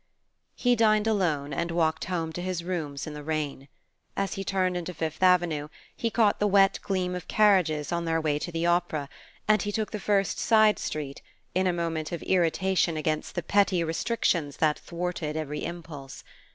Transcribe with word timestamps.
II 0.01 0.53
He 0.71 0.75
dined 0.75 1.05
alone 1.05 1.53
and 1.53 1.69
walked 1.69 2.05
home 2.05 2.33
to 2.33 2.41
his 2.41 2.63
rooms 2.63 3.05
in 3.05 3.13
the 3.13 3.21
rain. 3.23 3.67
As 4.17 4.33
he 4.33 4.43
turned 4.43 4.75
into 4.75 4.95
Fifth 4.95 5.21
Avenue 5.21 5.67
he 5.95 6.09
caught 6.09 6.39
the 6.39 6.47
wet 6.47 6.79
gleam 6.81 7.13
of 7.13 7.27
carriages 7.27 7.91
on 7.91 8.05
their 8.05 8.19
way 8.19 8.39
to 8.39 8.51
the 8.51 8.65
opera, 8.65 9.09
and 9.47 9.61
he 9.61 9.71
took 9.71 9.91
the 9.91 9.99
first 9.99 10.39
side 10.39 10.79
street, 10.79 11.21
in 11.53 11.67
a 11.67 11.71
moment 11.71 12.11
of 12.11 12.23
irritation 12.23 12.97
against 12.97 13.35
the 13.35 13.43
petty 13.43 13.83
restrictions 13.83 14.57
that 14.57 14.79
thwarted 14.79 15.37
every 15.37 15.63
impulse. 15.63 16.23